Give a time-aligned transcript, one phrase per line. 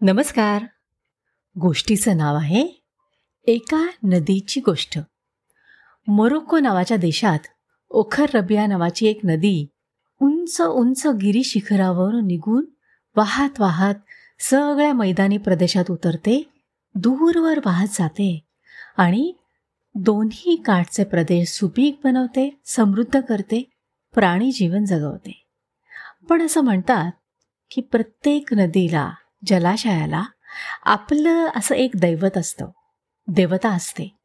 [0.00, 0.64] नमस्कार.
[1.60, 2.84] गोष्टीचं नाव आहे
[3.46, 4.98] एका नदीची गोष्ट.
[6.06, 7.38] मोरोक्को नावाच्या देशात
[7.90, 9.66] ओखर रबिया नावाची एक नदी
[10.22, 12.64] उंच उंच गिरी शिखरावर निघून
[13.16, 13.94] वाहत वाहत
[14.38, 16.50] सगळ्या मैदानी प्रदेशात उतरते
[16.94, 18.44] दूरवर वाहत जाते
[18.96, 19.32] आणि
[19.94, 23.70] दोन्ही काठचे प्रदेश सुपीक बनवते समृद्ध करते
[24.14, 25.46] प्राणी जीवन जगवते.
[26.28, 27.12] पण असं म्हणतात
[27.70, 29.12] की प्रत्येक नदीला
[29.46, 30.24] जलाशयाला
[30.84, 32.66] आपलं असं एक दैवत असतं.
[33.28, 34.16] देवता असते.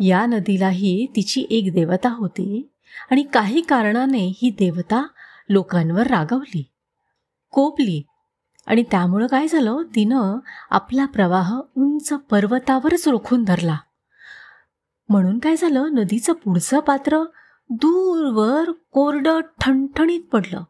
[0.00, 2.72] या नदीलाही तिची एक देवता होती
[3.10, 5.06] आणि काही कारणाने ही देवता
[5.48, 6.70] लोकांवर रागवली
[7.50, 8.02] कोपली
[8.66, 9.78] आणि त्यामुळं काय झालं?
[9.94, 10.38] तिनं
[10.70, 13.76] आपला प्रवाह उंच पर्वतावरच रोखून धरला.
[15.08, 15.92] म्हणून काय झालं?
[15.92, 17.22] नदीचं पुढचं पात्र
[17.70, 20.62] दूरवर कोरडं ठणठणीत पडलं.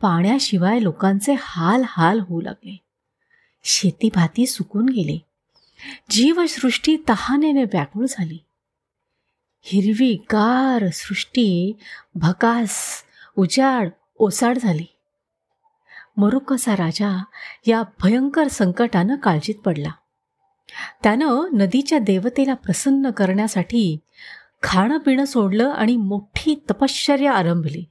[0.00, 2.80] पाण्याशिवाय लोकांचे हाल हाल होऊ लागले.
[3.64, 5.20] शेतीभाती सुकून गेली.
[6.10, 8.38] जीवसृष्टी तहानेने व्याकुळ झाली.
[9.62, 11.72] हिरवी गार सृष्टी
[12.14, 13.02] भकास
[13.36, 14.84] उजाड ओसाड झाली.
[16.16, 17.24] मरुक्कचा राजा
[17.66, 19.90] या भयंकर संकटानं काळजीत पडला.
[21.02, 23.98] त्यानं नदीच्या देवतेला प्रसन्न करण्यासाठी
[24.62, 27.84] खाणं पिणं सोडलं आणि मोठी तपश्चर्या आरंभली.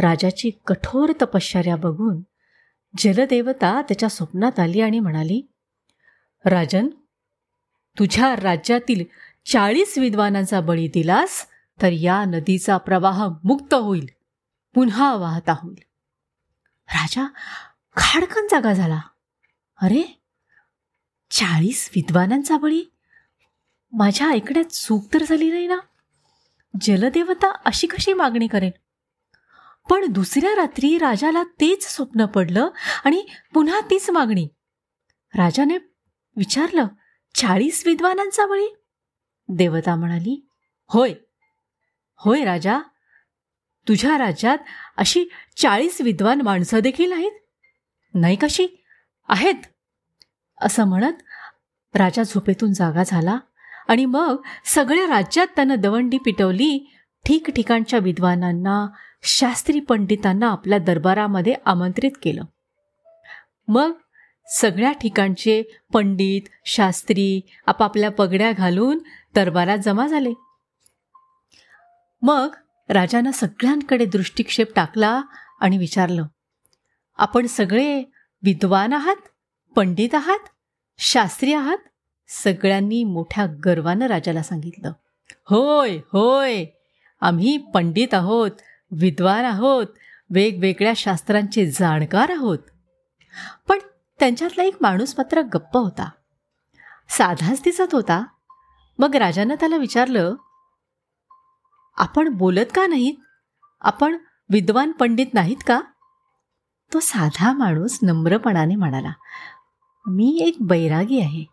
[0.00, 2.20] राजाची कठोर तपश्चर्या बघून
[2.98, 5.42] जलदेवता त्याच्या स्वप्नात आली आणि म्हणाली
[6.44, 6.88] राजन
[7.98, 9.04] तुझ्या राज्यातील
[9.44, 11.46] चाळीस विद्वानांचा बळी दिलास
[11.82, 14.06] तर या नदीचा प्रवाह मुक्त होईल
[14.74, 15.78] पुन्हा वाहता होईल.
[16.88, 17.26] राजा
[17.96, 19.00] खाडकन जागा झाला.
[19.82, 20.20] अरे
[21.30, 22.84] चाळीस विद्वानांचा बळी?
[23.92, 25.76] माझ्या ऐकण्यात चूक तर झाली नाही ना?
[26.80, 28.79] जलदेवता अशी कशी मागणी करेल
[29.88, 32.68] पण दुसऱ्या रात्री राजाला तेच स्वप्न पडलं
[33.04, 34.48] आणि पुन्हा तीच मागणी.
[35.34, 35.78] राजाने
[36.36, 36.86] विचारलं
[37.34, 38.74] चाळीस विद्वानांचा बळी
[39.48, 40.46] देवता म्हणाली
[40.86, 41.14] होय
[42.16, 42.78] होय राजा.
[43.88, 44.58] तुझ्या राज्यात
[44.96, 45.24] अशी
[45.56, 47.32] चाळीस विद्वान माणसं देखील आहेत.
[48.14, 48.66] नाही कशी?
[49.28, 49.54] आहेत.
[50.60, 51.12] असं म्हणत
[51.94, 53.38] राजा झोपेतून जागा झाला
[53.88, 56.92] आणि मग सगळ्या राज्यात त्यानं दवंडी पिटवली
[57.26, 58.86] ठिकठिकाणच्या विद्वानांना
[59.22, 62.42] शास्त्री पंडितांना आपल्या दरबारामध्ये आमंत्रित केलं.
[63.68, 63.92] मग
[64.52, 68.98] सगळ्या ठिकाणचे पंडित शास्त्री आपापल्या पगड्या घालून
[69.34, 70.32] दरबारात जमा झाले.
[72.22, 72.54] मग
[72.88, 75.22] राजानं सगळ्यांकडे दृष्टिक्षेप टाकला
[75.60, 76.26] आणि विचारलं
[77.18, 78.02] आपण सगळे
[78.42, 79.16] विद्वान आहात
[79.76, 80.48] पंडित आहात
[80.98, 81.78] शास्त्री आहात?
[82.28, 84.92] सगळ्यांनी मोठ्या गर्वानं राजाला सांगितलं
[85.46, 86.64] होय होय
[87.20, 88.50] आम्ही पंडित आहोत
[88.90, 89.86] विद्वान आहोत
[90.30, 92.58] वेगवेगळ्या शास्त्रांचे जाणकार आहोत.
[93.68, 93.78] पण
[94.18, 96.10] त्यांच्यातला एक माणूस मात्र गप्प होता.
[97.08, 98.24] साधाच दिसत होता.
[98.98, 100.34] मग राजानं त्याला विचारलं
[101.96, 103.14] आपण बोलत का नाहीत?
[103.80, 104.16] आपण
[104.50, 105.80] विद्वान पंडित नाहीत का?
[106.94, 109.12] तो साधा माणूस नम्रपणाने म्हणाला
[110.06, 111.44] मी एक बैरागी आहे.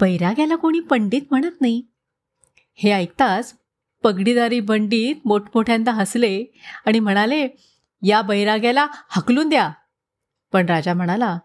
[0.00, 1.82] बैराग्याला कोणी पंडित म्हणत नाही.
[2.74, 3.54] हे ऐकताच
[4.04, 6.44] पगडीदारी बंडीत मोठमोठ्यांदा हसले
[6.86, 7.46] आणि म्हणाले
[8.02, 9.70] या बैराग्याला हकलून द्या.
[10.52, 11.38] पण राजा म्हणाला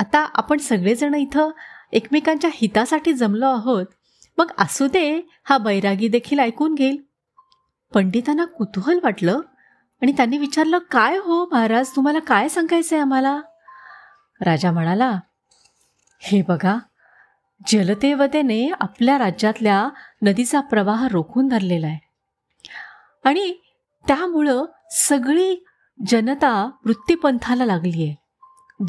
[0.00, 1.50] आता आपण सगळेजण इथं
[1.92, 3.86] एकमेकांच्या हितासाठी जमलो आहोत.
[4.38, 6.96] मग असू दे हा बैरागी देखील ऐकून घेईल.
[7.92, 9.40] पंडितांना कुतूहल वाटलं
[10.02, 13.40] आणि त्यांनी विचारलं काय हो महाराज तुम्हाला काय सांगायचं आहे आम्हाला?
[14.40, 15.10] राजा म्हणाला
[16.22, 16.76] हे बघा
[17.66, 19.88] जलतेवतेने आपल्या राज्यातल्या
[20.22, 21.98] नदीचा प्रवाह रोखून धरलेला आहे.
[23.24, 23.54] आणि
[24.06, 25.64] त्यामुळं सगळी
[26.06, 28.14] जनता वृत्तीपंथाला लागली आहे.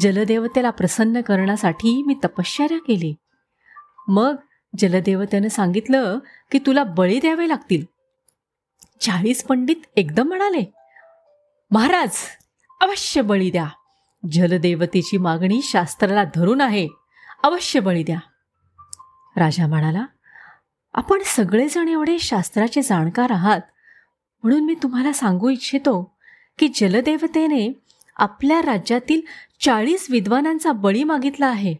[0.00, 3.14] जलदेवतेला प्रसन्न करण्यासाठी मी तपश्चर्या केली.
[4.08, 4.36] मग
[4.78, 6.18] जलदेवतेनं सांगितलं
[6.52, 7.84] की तुला बळी द्यावे लागतील.
[9.00, 10.72] चाळीस पंडित एकदम म्हणाले
[11.70, 12.16] महाराज
[12.80, 13.66] अवश्य बळी द्या.
[14.32, 16.88] जलदेवतेची मागणी शास्त्राला धरून आहे.
[17.42, 18.18] अवश्य बळी द्या.
[19.36, 20.06] राजा म्हणाला
[20.94, 23.60] आपण सगळेजण एवढे शास्त्राचे जाणकार आहात.
[24.42, 26.16] म्हणून मी तुम्हाला सांगू इच्छितो
[26.58, 27.72] की जलदेवतेने
[28.16, 29.20] आपल्या राज्यातील
[29.60, 31.74] चाळीस विद्वानांचा बळी मागितला आहे.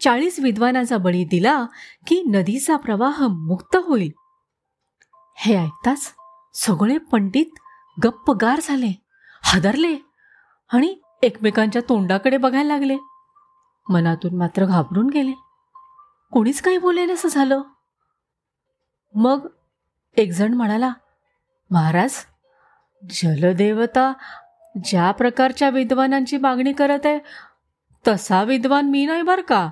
[0.00, 1.66] चाळीस विद्वानांचा बळी दिला
[2.06, 4.10] की नदीचा प्रवाह मुक्त होईल.
[5.36, 6.14] हे ऐकताच
[6.54, 7.58] सगळे पंडित
[8.04, 9.02] गप्पगार झाले
[9.44, 9.96] हादरले
[10.72, 12.96] आणि एकमेकांच्या तोंडाकडे बघायला लागले.
[13.88, 15.49] मनातून मात्र घाबरून गेले.
[16.32, 17.62] कोणीच काही बोलेल असं झालं.
[19.14, 19.46] मग
[20.16, 20.92] एकजण म्हणाला
[21.70, 22.14] महाराज
[23.02, 24.12] जलदेवता
[24.74, 27.18] ज्या प्रकारच्या विद्वानांची मागणी करत आहे
[28.08, 29.68] तसा विद्वान मी नाही बर का?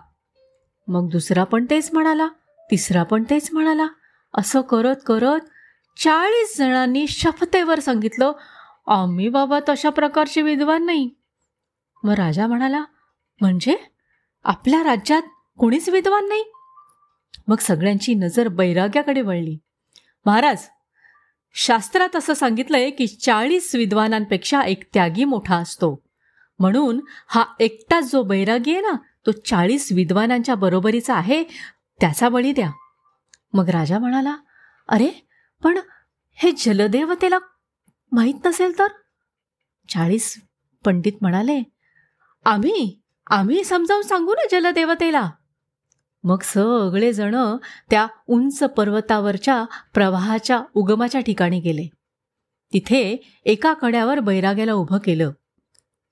[0.88, 2.28] मग दुसरा पण तेच म्हणाला
[2.70, 3.86] तिसरा पण तेच म्हणाला
[4.34, 5.40] असं करत करत
[5.96, 8.32] चाळीस जणांनी शपथेवर सांगितलं
[8.86, 11.10] आम्ही बाबा तशा प्रकारचे विद्वान नाही.
[12.04, 12.84] मग राजा म्हणाला
[13.40, 13.76] म्हणजे
[14.44, 15.22] आपल्या राज्यात
[15.58, 16.44] कोणीच विद्वान नाही.
[17.48, 19.56] मग सगळ्यांची नजर बैराग्याकडे वळली.
[20.26, 20.64] महाराज
[21.54, 26.02] शास्त्रात असं सांगितलंय की चाळीस विद्वानांपेक्षा एक त्यागी मोठा असतो.
[26.58, 28.92] म्हणून हा एकटाच जो बैरागी आहे ना
[29.26, 31.42] तो चाळीस विद्वानांच्या बरोबरीचा आहे
[32.00, 32.70] त्याचा बळी द्या.
[33.54, 34.36] मग राजा म्हणाला
[34.88, 35.10] अरे
[35.62, 35.78] पण
[36.34, 37.38] हे जलदेवतेला
[38.12, 38.86] माहीत नसेल तर?
[39.88, 40.34] चाळीस
[40.84, 41.62] पंडित म्हणाले
[42.44, 45.30] आम्ही आम्ही समजावून सांगू ना जलदेवतेला.
[46.28, 47.56] मग सगळे जण
[47.90, 49.64] त्या उंच पर्वतावरच्या
[49.94, 51.86] प्रवाहाच्या उगमाच्या ठिकाणी गेले.
[52.72, 55.30] तिथे एका कड्यावर बैराग्याला उभं केलं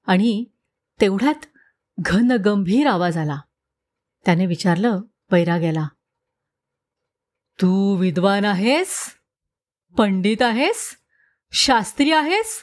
[0.06, 0.44] आणि
[1.00, 1.46] तेवढ्यात
[1.98, 3.40] घन गंभीर आवाज आला.
[4.24, 5.88] त्याने विचारलं बैराग्याला
[7.62, 9.14] तू विद्वान आहेस?
[9.98, 10.96] पंडित आहेस?
[11.52, 12.62] शास्त्री आहेस?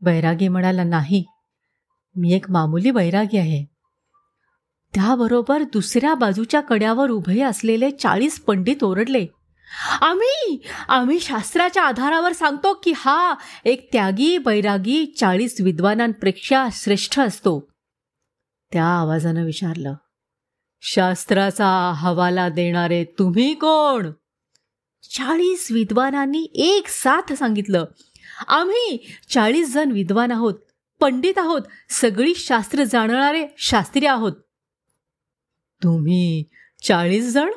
[0.00, 1.24] बैरागी म्हणाला नाही.
[2.16, 3.79] मी एक मामूली बैरागी आहे.
[4.94, 9.26] त्याबरोबर दुसऱ्या बाजूच्या कड्यावर उभे असलेले चाळीस पंडित ओरडले
[10.00, 13.34] आम्ही आम्ही शास्त्राच्या आधारावर सांगतो की हा
[13.64, 17.70] एक त्यागी बैरागी चाळीस विद्वानांपेक्षा श्रेष्ठ असतो.
[18.72, 19.94] त्या आवाजानं विचारलं
[20.80, 24.10] शास्त्राचा हवाला देणारे तुम्ही कोण?
[25.02, 27.84] चाळीस विद्वानांनी एक साथ सांगितलं
[28.48, 30.54] आम्ही चाळीस जण विद्वान आहोत
[31.00, 34.32] पंडित आहोत सगळी शास्त्र जाणणारे शास्त्री आहोत.
[35.82, 36.44] तुम्ही
[36.82, 37.50] चाळीस जण?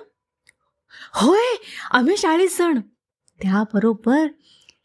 [1.13, 1.55] होय
[1.91, 2.79] आम्ही चाळीस जण.
[3.41, 4.27] त्याबरोबर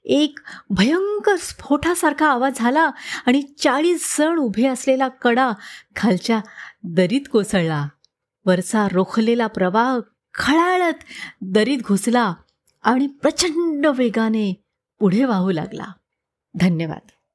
[0.04, 0.38] एक
[0.70, 2.90] भयंकर स्फोटासारखा आवाज झाला
[3.26, 5.52] आणि चाळीस जण उभे असलेला कडा
[5.96, 6.40] खालच्या
[6.82, 7.88] दरीत कोसळला.
[8.46, 9.98] वरचा रोखलेला प्रवाह
[10.34, 10.94] खळाळत
[11.40, 12.34] दरीत घुसला
[12.82, 14.62] आणि प्रचंड वेगाने
[14.98, 15.84] पुढे वाहू लागला.
[16.54, 17.10] धन्यवाद.